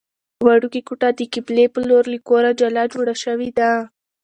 وړوکې 0.45 0.81
کوټه 0.87 1.09
د 1.17 1.21
قبلې 1.33 1.65
په 1.73 1.79
لور 1.89 2.03
له 2.13 2.19
کوره 2.27 2.49
جلا 2.59 2.83
جوړه 2.93 3.13
شوې 3.23 3.49
ده. 3.57 3.71